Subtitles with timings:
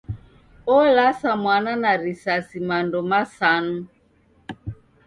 [0.77, 3.77] Olasa mwana na risasi mando masanu!